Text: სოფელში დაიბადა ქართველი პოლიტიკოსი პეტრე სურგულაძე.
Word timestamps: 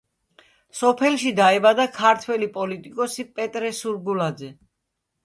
სოფელში 0.77 1.33
დაიბადა 1.39 1.85
ქართველი 1.97 2.47
პოლიტიკოსი 2.55 3.27
პეტრე 3.37 3.71
სურგულაძე. 3.81 4.51